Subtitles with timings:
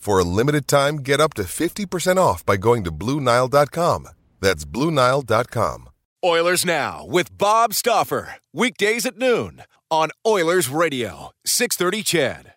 [0.00, 4.08] For a limited time, get up to 50% off by going to BlueNile.com.
[4.40, 5.90] That's BlueNile.com.
[6.24, 8.36] Oilers Now with Bob Stauffer.
[8.54, 12.52] Weekdays at noon on Oilers Radio, 630 CHED.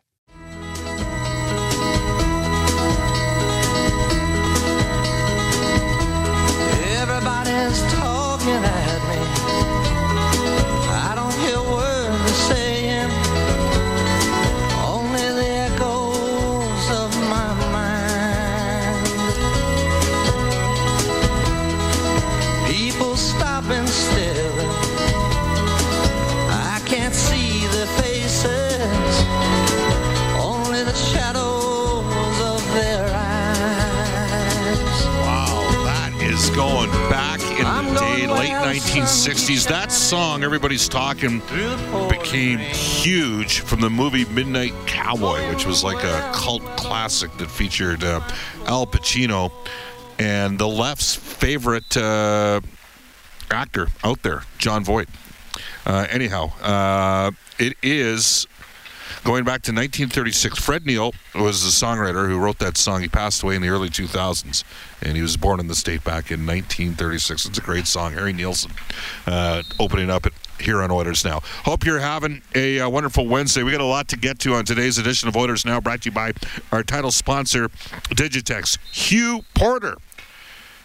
[39.14, 39.68] 60s.
[39.68, 41.40] That song, Everybody's Talking,
[42.10, 48.04] became huge from the movie Midnight Cowboy, which was like a cult classic that featured
[48.04, 48.22] uh,
[48.66, 49.52] Al Pacino
[50.18, 52.60] and the left's favorite uh,
[53.52, 55.10] actor out there, Jon Voight.
[55.86, 57.30] Uh, anyhow, uh,
[57.60, 58.48] it is
[59.24, 60.60] going back to 1936.
[60.60, 63.02] Fred Neil was the songwriter who wrote that song.
[63.02, 64.64] He passed away in the early 2000s,
[65.02, 67.46] and he was born in the state back in 1936.
[67.46, 68.14] It's a great song.
[68.14, 68.72] Harry Nilsson
[69.28, 71.42] uh, opening up it here on Oilers Now.
[71.66, 73.64] Hope you're having a uh, wonderful Wednesday.
[73.64, 76.10] We got a lot to get to on today's edition of Oilers Now, brought to
[76.10, 76.34] you by
[76.72, 78.78] our title sponsor, Digitex.
[78.92, 79.98] Hugh Porter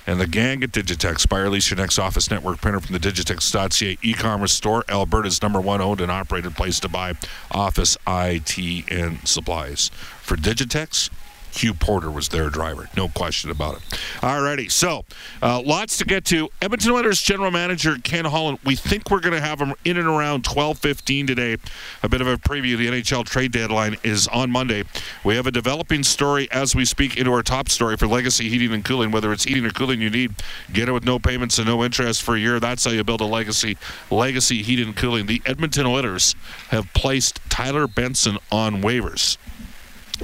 [0.08, 1.28] and the gang at Digitex.
[1.28, 5.60] Buy or lease your next office network printer from the Digitex.ca e-commerce store, Alberta's number
[5.60, 7.12] one owned and operated place to buy
[7.50, 9.90] office IT and supplies.
[10.22, 11.10] For Digitex,
[11.52, 13.82] Hugh Porter was their driver, no question about it.
[14.20, 15.04] Alrighty, so
[15.42, 16.48] uh, lots to get to.
[16.60, 18.58] Edmonton Oilers general manager Ken Holland.
[18.64, 21.56] We think we're going to have him in and around 12:15 today.
[22.02, 22.76] A bit of a preview.
[22.76, 24.84] The NHL trade deadline is on Monday.
[25.24, 28.72] We have a developing story as we speak into our top story for Legacy Heating
[28.72, 29.10] and Cooling.
[29.10, 30.34] Whether it's heating or cooling you need,
[30.72, 32.60] get it with no payments and no interest for a year.
[32.60, 33.76] That's how you build a legacy.
[34.10, 35.26] Legacy Heating and Cooling.
[35.26, 36.34] The Edmonton Oilers
[36.68, 39.36] have placed Tyler Benson on waivers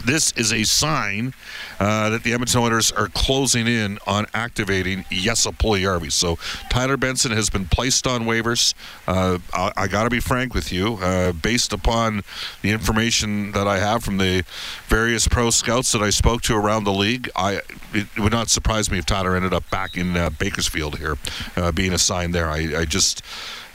[0.04, 1.34] this is a sign
[1.80, 6.10] uh, that the Edmonton Oilers are closing in on activating Puljujärvi.
[6.10, 6.38] So
[6.70, 8.74] Tyler Benson has been placed on waivers.
[9.06, 12.22] Uh, I, I got to be frank with you, uh, based upon
[12.62, 14.44] the information that I have from the
[14.88, 17.60] various pro scouts that I spoke to around the league, I
[17.92, 21.16] it would not surprise me if Tyler ended up back in uh, Bakersfield here,
[21.56, 22.48] uh, being assigned there.
[22.48, 23.22] I, I just,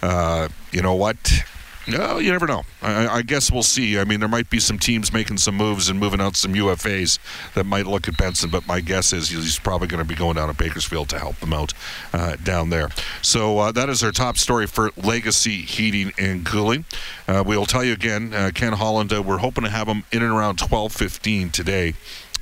[0.01, 1.44] uh, you know what.
[1.88, 2.63] No, you never know.
[2.81, 4.00] I, I, guess we'll see.
[4.00, 7.17] I mean, there might be some teams making some moves and moving out some UFAs
[7.56, 10.35] that might look at Benson, but my guess is he's probably going to be going
[10.35, 11.73] down to Bakersfield to help them out
[12.13, 12.89] uh, down there.
[13.22, 16.85] So uh, that is our top story for Legacy Heating and Cooling.
[17.28, 19.12] Uh, we'll tell you again, uh, Ken Holland.
[19.12, 21.94] Uh, we're hoping to have him in and around 12:15 today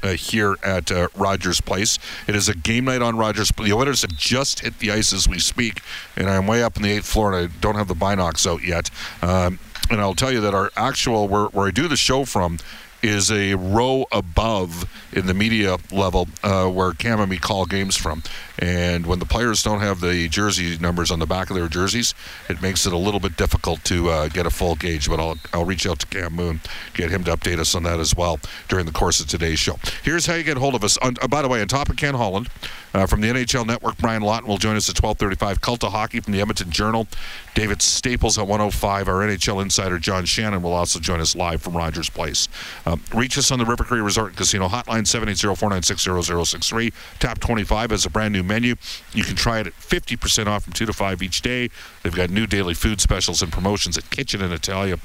[0.04, 2.00] uh, here at uh, Rogers Place.
[2.28, 3.52] It is a game night on Rogers.
[3.52, 5.82] The Oilers have just hit the ice as we speak,
[6.16, 8.64] and I'm way up in the eighth floor, and I don't have the binocs out
[8.64, 8.90] yet.
[9.22, 9.60] Um,
[9.90, 12.60] and I'll tell you that our actual where, where I do the show from
[13.02, 17.96] is a row above in the media level uh, where Cam and me call games
[17.96, 18.24] from.
[18.60, 22.14] And when the players don't have the jersey numbers on the back of their jerseys,
[22.50, 25.10] it makes it a little bit difficult to uh, get a full gauge.
[25.10, 26.62] But I'll, I'll reach out to Cam Moon,
[26.94, 29.80] get him to update us on that as well during the course of today's show.
[30.04, 30.98] Here's how you get hold of us.
[31.00, 32.50] On, uh, by the way, on top of Ken Holland
[32.94, 35.62] uh, from the NHL Network, Brian Lawton will join us at 12:35.
[35.62, 37.08] Cult of Hockey from the Edmonton Journal,
[37.54, 39.08] David Staples at 105.
[39.08, 42.48] Our NHL insider John Shannon will also join us live from Rogers Place.
[42.86, 46.94] Um, reach us on the River Cree Resort and Casino hotline 780-496-0063.
[47.20, 48.76] Tap 25 as a brand new menu.
[49.14, 51.70] You can try it at 50% off from 2 to 5 each day.
[52.04, 54.98] They've got new daily food specials and promotions at Kitchen and Italia.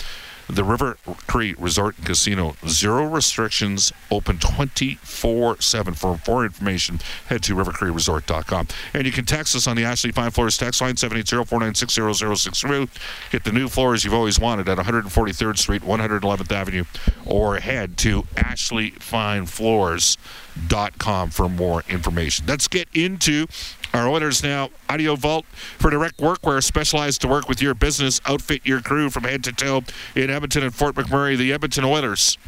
[0.49, 0.97] The River
[1.27, 5.95] Cree Resort and Casino, zero restrictions, open 24 7.
[5.95, 8.67] For more information, head to rivercreeresort.com.
[8.95, 12.89] And you can text us on the Ashley Fine Floors text line 780 496 0063.
[13.31, 16.85] Get the new floors you've always wanted at 143rd Street, 111th Avenue,
[17.25, 22.45] or head to ashleyfinefloors.com for more information.
[22.47, 23.47] Let's get into
[23.95, 25.45] our Oilers Now Audio Vault
[25.79, 28.21] for direct workwear specialized to work with your business.
[28.25, 29.83] Outfit your crew from head to toe
[30.15, 31.37] in Edmonton and Fort McMurray.
[31.37, 32.39] The Edmonton Oilers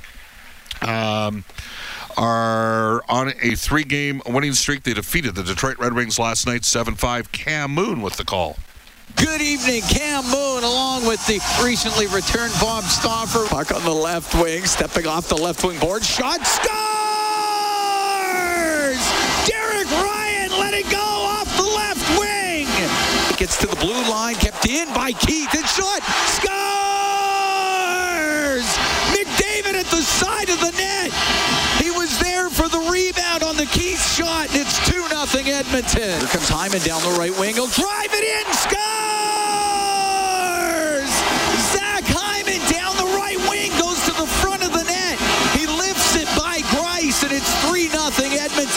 [0.82, 1.44] um,
[2.16, 4.82] are on a three game winning streak.
[4.82, 7.32] They defeated the Detroit Red Wings last night 7 5.
[7.32, 8.56] Cam Moon with the call.
[9.16, 13.46] Good evening, Cam Moon, along with the recently returned Bob Stauffer.
[13.46, 16.02] Puck on the left wing, stepping off the left wing board.
[16.02, 16.64] Shot scores!
[19.46, 22.66] Derek Ryan let it go off the left wing.
[23.36, 26.64] Gets to the blue line, kept in by Keith, and shot scores!
[29.14, 31.10] McDavid at the side of the net.
[31.82, 36.20] He was there for the rebound on the Keith shot, and it's 2 0 Edmonton.
[36.20, 37.54] Here comes Hyman down the right wing.
[37.54, 39.43] He'll drive it in, scores!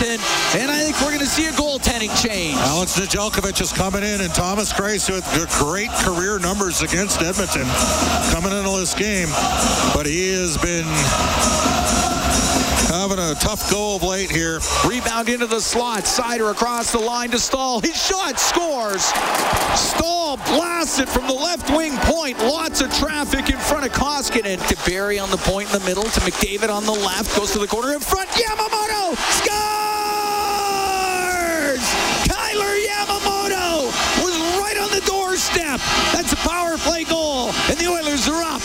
[0.02, 0.62] Edmonton.
[0.62, 2.58] And I think we're going to see a goaltending change.
[2.58, 5.26] Alex Nedeljkovic is coming in, and Thomas Greiss with
[5.60, 7.66] great career numbers against Edmonton
[8.32, 9.30] coming into this game.
[9.94, 10.86] But he has been
[12.98, 14.60] having a tough go of late here.
[14.86, 16.06] Rebound into the slot.
[16.06, 17.80] Seider across the line to Staal.
[17.80, 19.04] His shot scores.
[19.76, 22.40] Staal blasts it from the left wing point.
[22.40, 24.66] Lots of traffic in front of Koskinen.
[24.68, 26.04] To Barrie on the point in the middle.
[26.04, 27.38] To McDavid on the left.
[27.38, 28.30] Goes to the corner in front.
[28.30, 29.48] Yamamoto scores!
[32.26, 35.80] Kailer Yamamoto was right on the doorstep.
[36.14, 37.52] That's a power play goal.
[37.70, 38.62] And the Oilers are up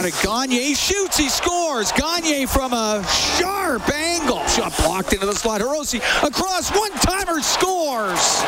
[0.00, 0.10] 4-1.
[0.10, 0.74] To Gagner.
[0.74, 1.16] Shoots.
[1.16, 1.92] He scores.
[1.92, 3.04] Gagner from a
[3.38, 4.46] sharp angle.
[4.46, 5.60] Shot blocked into the slot.
[5.60, 6.70] Hiroshi across.
[6.70, 8.42] One-timer scores.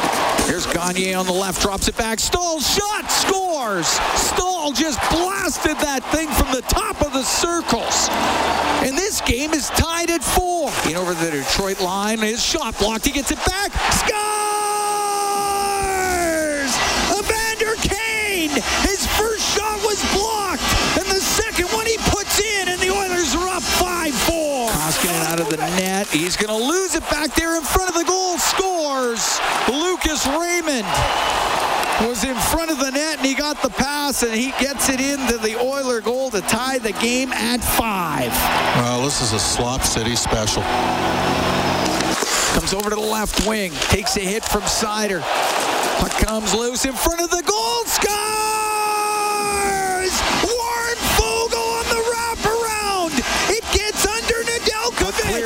[0.46, 1.60] Here's Gagner on the left.
[1.62, 2.20] Drops it back.
[2.20, 3.10] Staal shot.
[3.10, 3.86] Scores.
[4.14, 8.08] Staal just blasted that thing from the top of the circles.
[8.86, 10.70] And this game is tied at four.
[10.88, 12.18] In over the Detroit line.
[12.18, 13.06] His shot blocked.
[13.06, 13.72] He gets it back.
[13.92, 14.12] Scores!
[17.18, 18.50] Evander Kane.
[18.82, 20.71] His first shot was blocked.
[26.02, 26.20] The net.
[26.20, 28.38] He's going to lose it back there in front of the goal.
[28.38, 29.40] Scores.
[29.68, 30.86] Lucas Raymond
[32.08, 35.00] was in front of the net and he got the pass and he gets it
[35.00, 38.32] into the Oiler goal to tie the game at five.
[38.82, 40.62] Well, this is a slop city special.
[42.54, 45.20] Comes over to the left wing, takes a hit from Seider.
[46.00, 47.84] Puck comes loose in front of the goal.
[47.84, 48.41] Scores!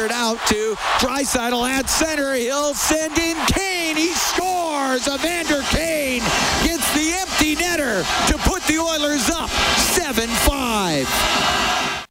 [0.06, 2.32] Cleared out to Draisaitl at center.
[2.34, 3.96] He'll send in Kane.
[3.96, 5.08] He scores.
[5.08, 6.20] Evander Kane
[6.62, 12.06] gets the empty netter to put the Oilers up 7-5.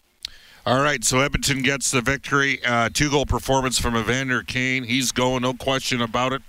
[0.66, 2.60] All right, so Edmonton gets the victory.
[2.66, 4.84] Uh, two goal performance from Evander Kane.
[4.84, 6.42] He's going, no question about it.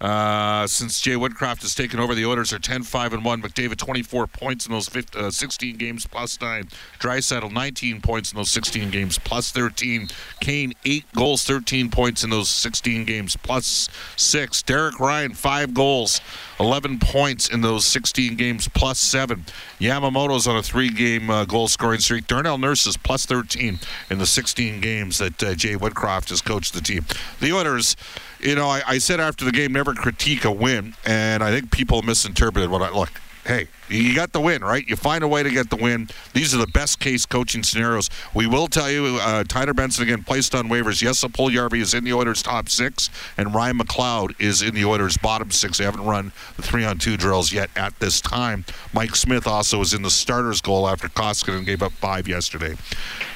[0.00, 3.42] Uh, since Jay Woodcroft has taken over, the Oilers are 10 5 and 1.
[3.42, 6.68] McDavid 24 points in those 15, uh, 16 games plus 9.
[6.98, 10.08] Draisaitl 19 points in those 16 games plus 13.
[10.40, 14.62] Kane 8 goals, 13 points in those 16 games plus 6.
[14.62, 16.20] Derek Ryan 5 goals,
[16.64, 19.44] 11 points in those 16 games plus 7.
[19.78, 22.26] Yamamoto's on a 3 game uh, goal scoring streak.
[22.26, 23.78] Darnell Nurse is plus 13
[24.10, 27.04] in the 16 games that uh, Jay Woodcroft has coached the team.
[27.40, 27.96] The Oilers
[28.40, 31.70] you know, I, I, said after the game, never critique a win, and I think
[31.70, 33.10] people misinterpreted what I look.
[33.46, 34.86] Hey, you got the win, right?
[34.88, 36.08] You find a way to get the win.
[36.32, 38.08] These are the best case coaching scenarios.
[38.32, 41.02] We will tell you, uh, Tyler Benson again placed on waivers.
[41.02, 45.18] Yes, Puljujärvi is in the Oilers' top six, and Ryan McLeod is in the Oilers'
[45.18, 45.76] bottom six.
[45.76, 48.64] They haven't run the three-on-two drills yet at this time.
[48.94, 52.76] Mike Smith also is in the starters' goal after Koskinen gave up five yesterday.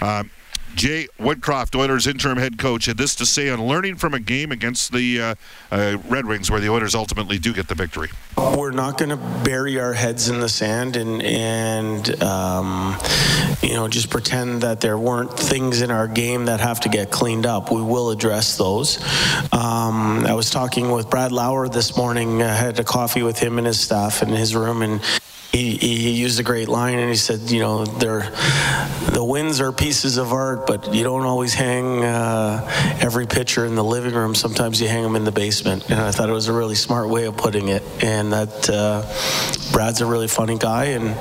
[0.01, 0.31] Um,
[0.79, 4.53] Jay Woodcroft, Oilers interim head coach, had this to say on learning from a game
[4.53, 5.35] against the uh,
[5.73, 8.11] uh, Red Wings, where the Oilers ultimately do get the victory.
[8.37, 12.97] We're not going to bury our heads in the sand and and um,
[13.61, 17.11] you know just pretend that there weren't things in our game that have to get
[17.11, 17.73] cleaned up.
[17.73, 19.03] We will address those.
[19.53, 22.41] Um, I was talking with Brad Lauer this morning.
[22.41, 25.01] I had a coffee with him and his staff in his room and.
[25.59, 28.31] He, he, used a great line and he said, you know, they're,
[29.13, 32.67] the wins are pieces of art, but you don't always hang uh,
[33.01, 34.35] every picture in the living room.
[34.35, 35.91] Sometimes you hang them in the basement.
[35.91, 37.83] And I thought it was a really smart way of putting it.
[38.03, 39.03] And that uh,
[39.73, 41.17] Brad's a really funny guy and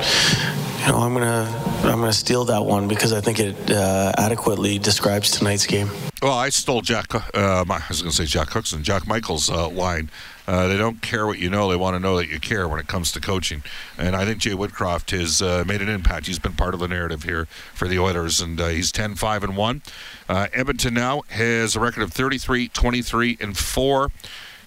[0.88, 1.48] you know, I'm gonna
[1.84, 5.90] I'm gonna steal that one because I think it uh, adequately describes tonight's game.
[6.22, 7.14] Well, I stole Jack.
[7.14, 10.10] Uh, I was to say Jack Cookson, Jack Michaels' uh, line.
[10.48, 12.80] Uh, they don't care what you know; they want to know that you care when
[12.80, 13.64] it comes to coaching.
[13.98, 16.28] And I think Jay Woodcroft has uh, made an impact.
[16.28, 19.58] He's been part of the narrative here for the Oilers, and uh, he's 10-5 and
[19.58, 19.82] one.
[20.30, 24.12] Uh, Edmonton now has a record of 33, 23 and four.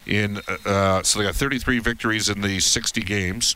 [0.06, 3.54] In so they got 33 victories in the 60 games.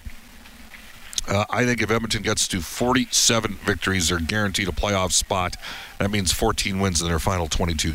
[1.26, 5.56] Uh, I think if Edmonton gets to 47 victories, they're guaranteed a playoff spot.
[5.98, 7.94] That means 14 wins in their final 22.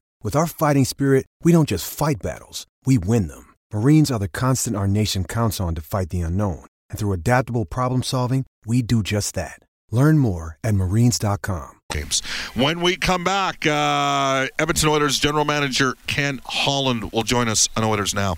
[0.23, 3.55] With our fighting spirit, we don't just fight battles, we win them.
[3.73, 6.65] Marines are the constant our nation counts on to fight the unknown.
[6.91, 9.59] And through adaptable problem solving, we do just that.
[9.89, 11.79] Learn more at marines.com.
[12.53, 17.83] When we come back, uh, Edmonton Oilers general manager Ken Holland will join us on
[17.83, 18.35] Oilers Now.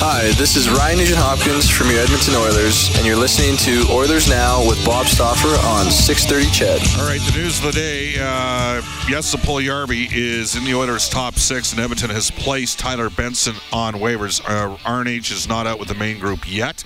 [0.00, 4.28] Hi, this is Ryan Nugent Hopkins from your Edmonton Oilers, and you're listening to Oilers
[4.28, 7.00] Now with Bob Stauffer on 630 CHED.
[7.00, 8.14] All right, the news of the day.
[8.14, 13.56] Uh, yes, Puljujarvi is in the Oilers' top six, and Edmonton has placed Tyler Benson
[13.72, 14.40] on waivers.
[14.44, 16.84] Uh, RNH is not out with the main group yet.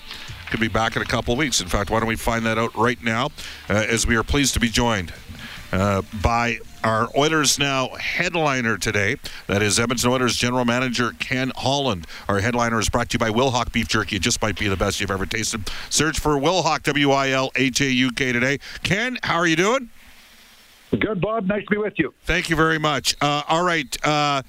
[0.50, 1.60] Could be back in a couple of weeks.
[1.60, 3.26] In fact, why don't we find that out right now
[3.68, 5.12] uh, as we are pleased to be joined
[5.70, 9.16] uh, by our Oilers Now headliner today.
[9.46, 12.06] That is Edmonton Oilers general manager Ken Holland.
[12.28, 14.16] Our headliner is brought to you by Wilhauk Beef Jerky.
[14.16, 15.68] It just might be the best you've ever tasted.
[15.90, 18.58] Search for Wilhauk, W I L H A U K today.
[18.82, 19.90] Ken, how are you doing?
[20.90, 21.46] Good, Bob.
[21.46, 22.12] Nice to be with you.
[22.24, 23.16] Thank you very much.
[23.20, 23.96] Uh, all right.
[24.04, 24.42] Uh,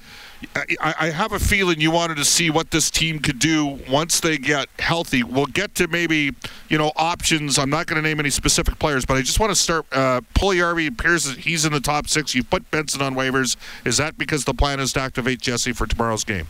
[0.54, 4.20] I, I, have a feeling you wanted to see what this team could do once
[4.20, 5.22] they get healthy.
[5.22, 6.32] We'll get to maybe,
[6.68, 7.58] you know, options.
[7.58, 9.86] I'm not going to name any specific players, but I just want to start.
[9.92, 12.34] Uh, Puljujarvi appears that he's in the top six.
[12.34, 13.56] You put Benson on waivers.
[13.84, 16.48] Is that because the plan is to activate Jesse for tomorrow's game?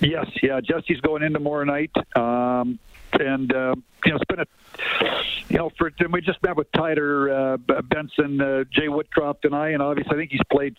[0.00, 0.60] Yes, yeah.
[0.60, 1.90] Jesse's going in tomorrow night.
[2.16, 2.78] Um,
[3.12, 4.46] and uh, you know, it's been a
[5.48, 9.54] you know, for and we just met with Tyler uh, Benson, uh, Jay Woodcroft, and
[9.54, 10.76] I, and obviously I think he's played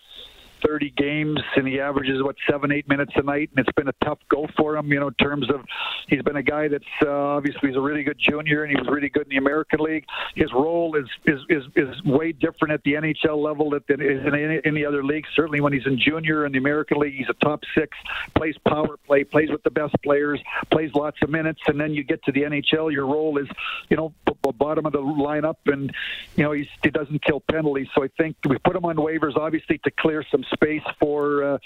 [0.64, 4.04] 30 games and he averages what seven eight minutes a night and it's been a
[4.04, 5.60] tough go for him you know in terms of
[6.08, 8.88] he's been a guy that's uh, obviously he's a really good junior and he was
[8.90, 10.04] really good in the American League.
[10.34, 14.34] His role is is is, is way different at the NHL level than is in
[14.34, 15.24] any, any other league.
[15.34, 17.96] Certainly when he's in junior in the American League he's a top six
[18.36, 20.40] plays power play plays with the best players
[20.70, 23.48] plays lots of minutes and then you get to the NHL your role is
[23.88, 24.12] you know
[24.58, 25.92] bottom of the lineup and
[26.36, 27.86] you know he's, he doesn't kill penalties.
[27.94, 31.58] So I think we put him on waivers obviously to clear some space for uh,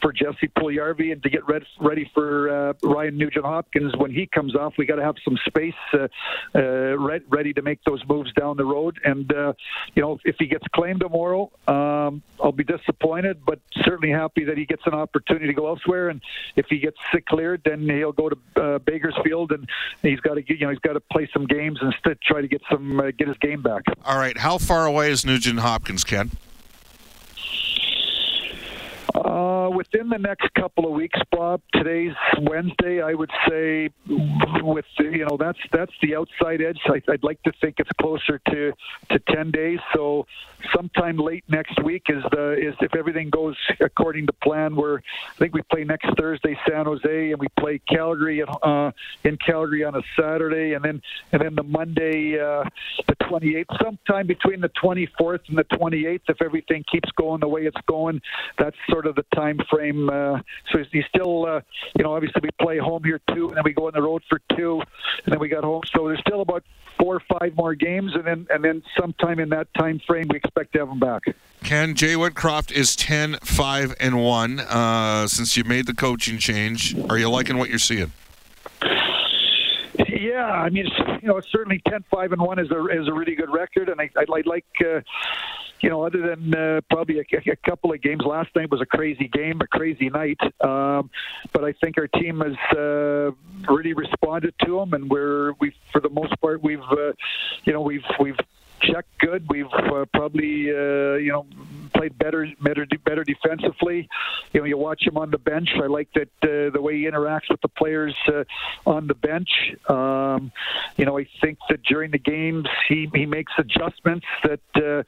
[0.00, 4.26] for Jesse Puljujarvi and to get ready, ready for uh, Ryan Nugent Hopkins when he
[4.26, 4.74] comes off.
[4.78, 6.08] We got to have some space uh,
[6.54, 8.98] uh, ready to make those moves down the road.
[9.04, 9.52] And uh,
[9.94, 14.58] you know, if he gets claimed tomorrow, um, I'll be disappointed, but certainly happy that
[14.58, 16.08] he gets an opportunity to go elsewhere.
[16.08, 16.20] And
[16.56, 19.68] if he gets sick cleared, then he'll go to Bakersfield, and
[20.02, 22.62] he's got to you know he's got to play some games and try to get
[22.70, 23.82] some get his game back.
[24.04, 26.30] All right, how far away is Nugent Hopkins, Ken?
[29.14, 31.60] Uh, within the next couple of weeks, Bob.
[31.74, 33.02] Today's Wednesday.
[33.02, 33.90] I would say,
[34.62, 36.78] with the, you know, that's that's the outside edge.
[36.86, 38.72] I, would like to think it's closer to
[39.10, 39.80] to ten days.
[39.94, 40.26] So,
[40.74, 44.76] sometime late next week is the is if everything goes according to plan.
[44.76, 48.92] Where I think we play next Thursday, San Jose, and we play Calgary uh,
[49.24, 51.02] in Calgary on a Saturday, and then
[51.32, 52.64] and then the Monday, uh,
[53.06, 53.66] the 28th.
[53.82, 58.20] Sometime between the 24th and the 28th, if everything keeps going the way it's going,
[58.58, 60.08] that's sort sort of the time frame.
[60.08, 60.40] Uh,
[60.70, 61.60] so he's still, uh,
[61.96, 64.22] you know, obviously we play home here too, and then we go on the road
[64.28, 64.80] for two,
[65.24, 65.82] and then we got home.
[65.94, 66.64] So there's still about
[66.98, 70.36] four or five more games, and then and then sometime in that time frame we
[70.36, 71.22] expect to have him back.
[71.64, 76.96] Ken Jay Woodcroft is 10, 5, and one uh, since you made the coaching change.
[77.08, 78.10] Are you liking what you're seeing?
[80.22, 80.86] Yeah, I mean,
[81.20, 84.00] you know, certainly 10, 5, and one is a is a really good record, and
[84.00, 84.66] I, I'd, I'd like.
[84.80, 85.00] Uh,
[85.80, 88.86] you know, other than uh, probably a, a couple of games, last night was a
[88.86, 90.38] crazy game, a crazy night.
[90.60, 91.10] Um,
[91.52, 93.32] but I think our team has uh,
[93.68, 97.14] really responded to them, and we're we for the most part we've uh,
[97.64, 98.38] you know we've we've
[98.80, 99.44] checked good.
[99.50, 101.46] We've uh, probably uh, you know
[101.94, 104.08] played better, better, better defensively.
[104.52, 105.70] You know, you watch him on the bench.
[105.76, 108.44] I like that uh, the way he interacts with the players uh,
[108.86, 109.48] on the bench.
[109.88, 110.52] Um,
[110.96, 115.02] you know, I think that during the games he, he makes adjustments that uh,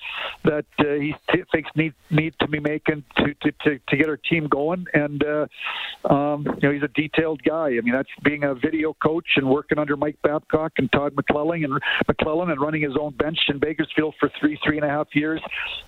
[0.45, 4.09] that uh, he t- thinks need need to be making to, to, to, to get
[4.09, 4.87] our team going.
[4.95, 5.47] And uh,
[6.09, 7.69] um, you know, he's a detailed guy.
[7.69, 11.65] I mean, that's being a video coach and working under Mike Babcock and Todd McLellan
[11.65, 15.09] and McLellan and running his own bench in Bakersfield for three three and a half
[15.15, 15.41] years.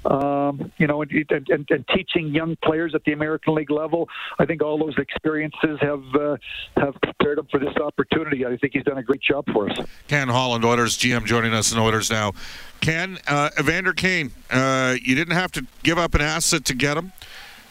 [0.05, 4.09] Um, you know, and, and, and, teaching young players at the American League level.
[4.39, 6.37] I think all those experiences have uh,
[6.77, 8.45] have prepared him for this opportunity.
[8.45, 9.79] I think he's done a great job for us.
[10.09, 12.33] Ken Holland, Oilers GM, joining us in Oilers now.
[12.81, 16.97] Ken, uh, Evander Kane, uh, you didn't have to give up an asset to get
[16.97, 17.13] him.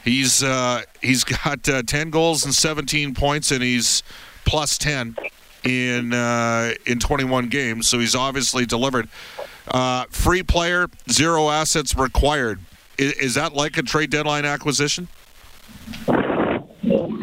[0.04, 4.04] He's uh, he's got uh, ten goals and seventeen points, and he's
[4.46, 5.16] plus ten
[5.66, 7.90] in uh, in 21 games.
[7.90, 9.10] So he's obviously delivered.
[9.68, 12.60] Uh, free player, zero assets required.
[12.98, 15.08] Is, is, that like a trade deadline acquisition?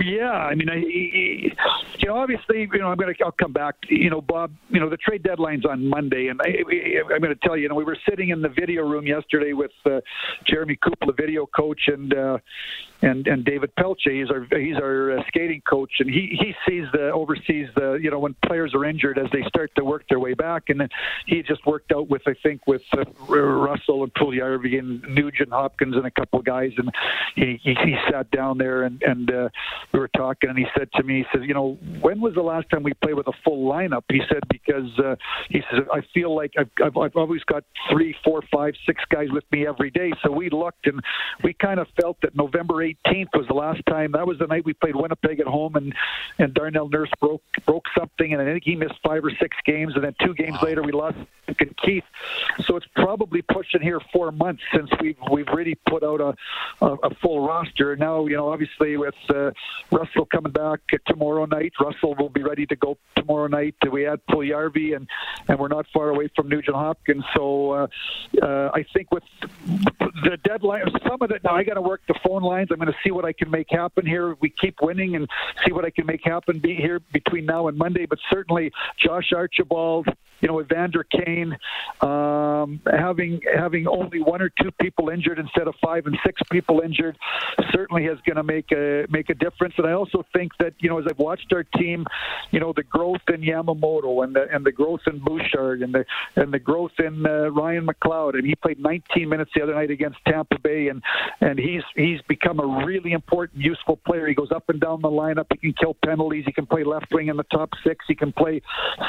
[0.04, 3.76] Yeah, I mean, I, you know, obviously, you know, I'm going to, I'll come back.
[3.88, 7.36] You know, Bob, you know, the trade deadline's on Monday, and I, am going to
[7.36, 10.00] tell you, you know, we were sitting in the video room yesterday with uh,
[10.46, 12.38] Jeremy Cooper, the video coach, and uh,
[13.02, 14.10] and and David Pelche.
[14.10, 18.10] He's our he's our uh, skating coach, and he he sees the oversees the you
[18.10, 20.88] know when players are injured as they start to work their way back, and then
[21.26, 25.96] he just worked out with I think with uh, Russell and Puljujarvi and Nugent Hopkins
[25.96, 26.90] and a couple of guys, and
[27.34, 29.48] he he, he sat down there and and uh,
[29.92, 32.42] we were talking, and he said to me, he says, you know, when was the
[32.42, 34.04] last time we played with a full lineup?
[34.08, 35.16] He said because uh,
[35.50, 39.28] he says I feel like I've, I've I've always got three, four, five, six guys
[39.32, 41.00] with me every day, so we looked and
[41.42, 44.12] we kind of felt that November 8th 18th was the last time.
[44.12, 45.94] That was the night we played Winnipeg at home, and
[46.38, 49.94] and Darnell Nurse broke broke something, and I think he missed five or six games,
[49.94, 50.68] and then two games wow.
[50.68, 51.16] later we lost
[51.48, 52.04] and Keith.
[52.64, 56.34] So it's probably pushing here four months since we've we've really put out a
[56.84, 57.96] a, a full roster.
[57.96, 59.50] Now you know obviously with uh,
[59.90, 63.74] Russell coming back tomorrow night, Russell will be ready to go tomorrow night.
[63.90, 65.08] We add Puljujarvi, and
[65.48, 67.24] and we're not far away from Nugent Hopkins.
[67.34, 67.86] So uh,
[68.42, 69.24] uh, I think with
[69.68, 72.68] the deadline, some of it now I got to work the phone lines.
[72.72, 74.36] I'm going to see what I can make happen here.
[74.40, 75.28] We keep winning and
[75.64, 78.06] see what I can make happen be here between now and Monday.
[78.06, 80.08] But certainly, Josh Archibald,
[80.42, 81.56] you know, Evander Kane,
[82.00, 86.80] um, having having only one or two people injured instead of five and six people
[86.80, 87.16] injured,
[87.70, 89.74] certainly is going to make a make a difference.
[89.78, 92.04] And I also think that you know, as I've watched our team,
[92.50, 96.04] you know, the growth in Yamamoto and the and the growth in Bouchard and the
[96.34, 99.92] and the growth in uh, Ryan McLeod, and he played 19 minutes the other night
[99.92, 101.02] against Tampa Bay, and
[101.40, 104.26] and he's he's become a really important, useful player.
[104.26, 105.46] He goes up and down the lineup.
[105.52, 106.44] He can kill penalties.
[106.46, 108.04] He can play left wing in the top six.
[108.08, 108.60] He can play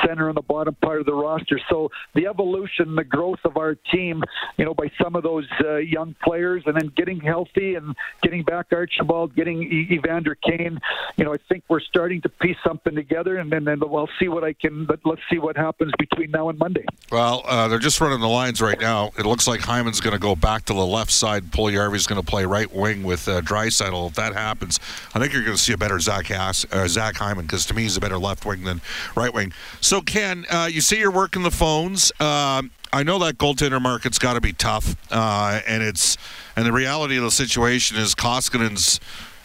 [0.05, 1.59] center in the bottom part of the roster.
[1.69, 4.23] So the evolution, the growth of our team,
[4.57, 8.43] you know, by some of those uh, young players, and then getting healthy and getting
[8.43, 10.79] back Archibald, getting Evander Kane,
[11.17, 14.27] you know, I think we're starting to piece something together, and then, then we'll see
[14.27, 14.85] what I can.
[14.85, 16.85] But let's see what happens between now and Monday.
[17.11, 19.11] Well, uh, they're just running the lines right now.
[19.17, 21.45] It looks like Hyman's going to go back to the left side.
[21.51, 24.09] Puljujarvi's going to play right wing with uh, Draisaitl.
[24.09, 24.79] If that happens,
[25.13, 27.73] I think you're going to see a better Zach, Hass, uh, Zach Hyman because to
[27.73, 28.81] me he's a better left wing than
[29.15, 29.53] right wing.
[29.81, 32.11] So Ken, uh, you see you're working the phones.
[32.19, 36.17] Um, I know that goaltender market's got to be tough, uh, and it's
[36.55, 38.99] and the reality of the situation is Koskinen's,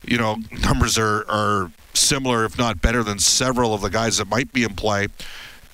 [0.06, 4.28] you know, numbers are are similar, if not better, than several of the guys that
[4.28, 5.08] might be in play.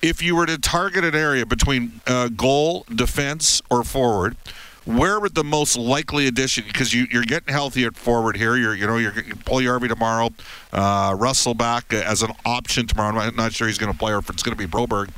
[0.01, 4.37] If you were to target an area between uh, goal, defense, or forward,
[4.85, 6.63] where would the most likely addition?
[6.67, 8.55] Because you, are getting healthy at forward here.
[8.55, 10.29] You're you know you're Puljujarvi tomorrow,
[10.71, 13.19] uh, Russell back as an option tomorrow.
[13.19, 15.09] I'm not sure he's going to play or if it's going to be Broberg.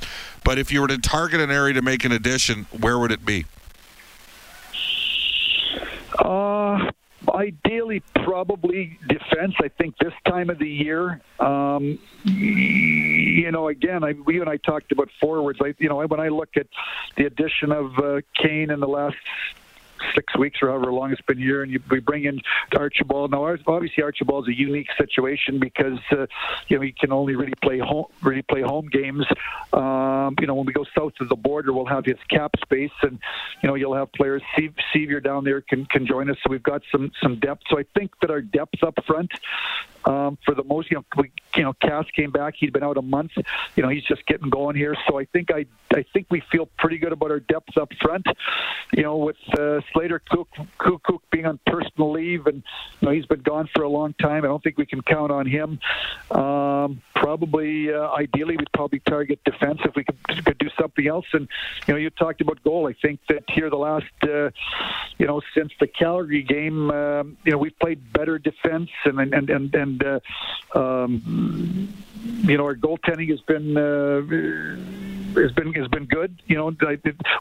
[0.47, 3.25] But if you were to target an area to make an addition, where would it
[3.25, 3.43] be?
[6.17, 6.89] Uh,
[7.27, 9.55] ideally, probably defense.
[9.61, 14.55] I think this time of the year, um, you know, again, I, we and I
[14.55, 15.59] talked about forwards.
[15.61, 16.67] I, you know, when I look at
[17.17, 19.17] the addition of uh, Kane in the last
[20.15, 22.39] six weeks or however long it's been here, and you, we bring in
[22.75, 23.31] Archibald.
[23.31, 26.27] Now, obviously, Archibald's a unique situation because uh,
[26.67, 29.25] you know he can only really play home, really play home games.
[29.73, 32.91] Um, you know, when we go south of the border, we'll have his cap space,
[33.01, 33.19] and
[33.61, 34.41] you know you'll have players.
[34.93, 37.63] Sevier down there can can join us, so we've got some some depth.
[37.69, 39.31] So I think that our depth up front
[40.05, 40.91] um, for the most.
[40.91, 42.55] You know, we, you know, Cass came back.
[42.57, 43.31] He'd been out a month.
[43.75, 44.95] You know, he's just getting going here.
[45.07, 48.25] So I think I I think we feel pretty good about our depth up front.
[48.93, 52.63] You know, with uh, Slater Cook, Koekkoek being on personal leave, and
[53.01, 54.43] you know he's been gone for a long time.
[54.43, 55.79] I don't think we can count on him.
[56.31, 61.25] Um, probably, uh, ideally, we'd probably target defense if we could, could do something else.
[61.33, 61.47] And
[61.87, 62.87] you know, you talked about goal.
[62.87, 64.49] I think that here the last, uh,
[65.17, 69.49] you know, since the Calgary game, um, you know, we've played better defense, and and
[69.49, 70.19] and and uh,
[70.75, 71.93] um,
[72.43, 75.16] you know, our goaltending has been.
[75.43, 76.41] Has been has been good.
[76.47, 76.67] You know,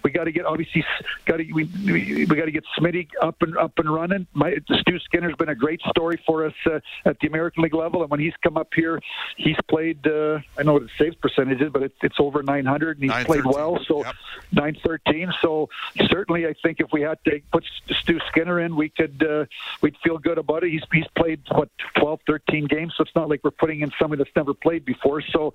[0.02, 0.85] we got to get obviously
[1.24, 4.26] got to we we, got to get Smitty up and up and running.
[4.35, 8.02] My, Stu Skinner's been a great story for us uh, at the American League level,
[8.02, 9.00] and when he's come up here,
[9.37, 10.06] he's played.
[10.06, 13.24] Uh, I know what his save percentage is, but it, it's over 900, and he's
[13.24, 13.78] played well.
[13.87, 14.14] So yep.
[14.52, 15.32] 913.
[15.40, 15.68] So
[16.11, 17.64] certainly, I think if we had to put
[18.00, 19.46] Stu Skinner in, we could uh,
[19.80, 20.70] we'd feel good about it.
[20.70, 24.22] He's he's played what 12, 13 games, so it's not like we're putting in somebody
[24.22, 25.22] that's never played before.
[25.22, 25.54] So,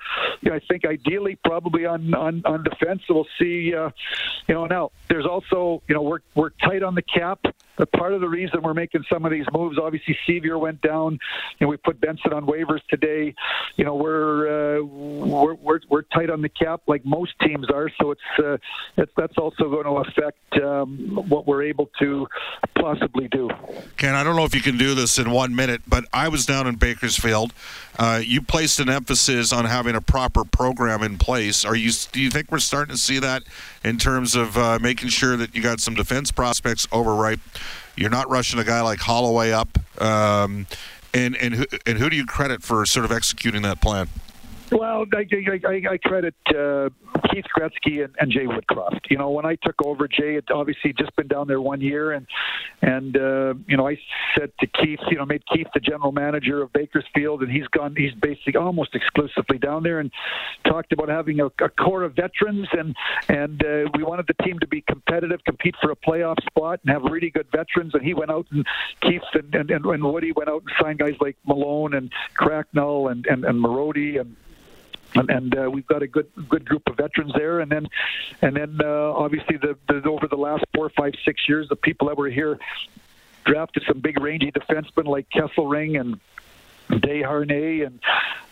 [0.52, 3.02] I think ideally, probably on on on on defense.
[3.08, 3.74] So we'll see.
[3.74, 3.90] Uh,
[4.48, 7.40] you know, now there's also you know we're we're tight on the cap.
[7.78, 11.18] But part of the reason we're making some of these moves, obviously, Sevier went down,
[11.60, 13.34] and we put Benson on waivers today.
[13.76, 17.90] You know, we're uh, we're, we're we're tight on the cap like most teams are,
[18.00, 18.58] so it's uh,
[18.98, 22.28] it's that's also going to affect um, what we're able to
[22.80, 23.50] possibly do.
[23.98, 26.46] Ken, I don't know if you can do this in one minute, but I was
[26.46, 27.54] down in Bakersfield.
[27.98, 31.66] Uh, you placed an emphasis on having a proper program in place.
[31.66, 31.92] Are you?
[32.22, 33.42] Do you think we're starting to see that
[33.84, 37.40] in terms of uh, making sure that you got some defense prospects overripe?
[37.96, 39.76] You're not rushing a guy like Holloway up.
[40.00, 40.68] Um,
[41.16, 44.08] and and who, and who do you credit for sort of executing that plan?
[44.72, 45.26] Well, I,
[45.68, 46.90] I, I credit uh,
[47.30, 49.10] Keith Gretzky and, and Jay Woodcroft.
[49.10, 52.14] You know, when I took over, Jay had obviously just been down there one year,
[52.14, 52.26] and
[52.82, 53.98] and uh, you know, I
[54.38, 57.96] said to Keith, you know, made Keith the general manager of Bakersfield, and he's gone.
[57.98, 60.10] He's basically almost exclusively down there, and
[60.66, 62.96] talked about having a, a core of veterans, and
[63.28, 66.94] and uh, we wanted the team to be competitive, compete for a playoff spot, and
[66.94, 67.94] have really good veterans.
[67.94, 68.66] And he went out, and
[69.02, 73.26] Keith and and, and Woody went out and signed guys like Malone and Cracknell and
[73.26, 74.38] and, and Marody and
[75.16, 77.60] and, and uh, we've got a good good group of veterans there.
[77.60, 77.88] And then,
[78.42, 82.08] and then uh, obviously the, the over the last four, five, six years, the people
[82.08, 82.60] that were here
[83.46, 86.20] drafted some big rangy defensemen like Kesselring and
[86.90, 88.00] Desharnais and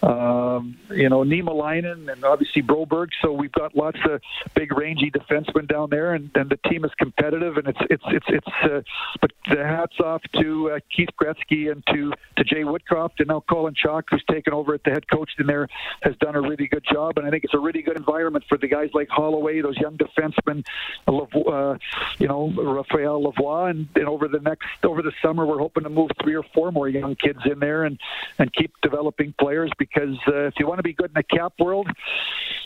[0.02, 3.10] um, you know Niemelainen and obviously Broberg.
[3.22, 4.22] So we've got lots of
[4.56, 7.58] big rangy defensemen down there, and, and the team is competitive.
[7.58, 8.48] And it's it's it's it's.
[8.64, 8.82] Uh,
[9.22, 13.44] but the hats off to uh, Keith Gretzky and to to Jay Woodcroft and now
[13.50, 15.68] Colin Chaulk, who's taken over at the head coach in there,
[16.02, 17.18] has done a really good job.
[17.18, 19.98] And I think it's a really good environment for the guys like Holloway, those young
[19.98, 20.66] defensemen,
[21.08, 21.78] uh,
[22.20, 25.90] you know Raphael Lavoie, and, and over the next over the summer we're hoping to
[25.90, 28.00] move three or four more young kids in there and
[28.38, 31.54] and keep developing players because uh, if you want to be good in the cap
[31.60, 31.88] world,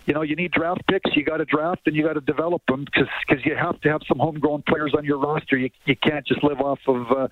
[0.05, 1.15] you know you need draft picks.
[1.15, 3.89] You got to draft and you got to develop them because because you have to
[3.89, 5.57] have some homegrown players on your roster.
[5.57, 7.27] You you can't just live off of uh,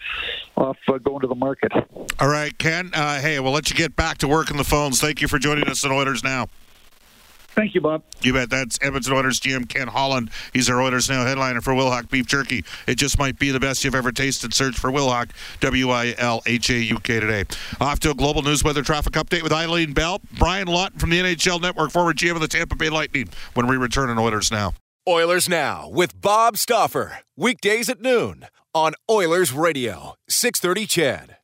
[0.58, 1.72] off uh, going to the market.
[2.20, 2.92] All right, Ken.
[2.94, 5.02] Uh, hey, we'll let you get back to work on the phones.
[5.02, 6.48] Thank you for joining us on Oilers Now.
[7.62, 8.02] Thank you, Bob.
[8.24, 8.50] You bet.
[8.50, 10.32] That's Edmonton Oilers GM Ken Holland.
[10.52, 12.66] He's our Oilers Now headliner for Wilhauk Beef Jerky.
[12.88, 14.52] It just might be the best you've ever tasted.
[14.52, 17.44] Search for Wilhauk, W I L H A U K today.
[17.80, 20.22] Off to a global news weather traffic update with Eileen Bell.
[20.40, 23.78] Brian Lawton from the NHL Network, former GM of the Tampa Bay Lightning, when we
[23.78, 24.74] return on Oilers Now.
[25.08, 27.20] Oilers Now with Bob Stauffer.
[27.38, 31.38] Weekdays at noon on Oilers Radio, 630 CHED.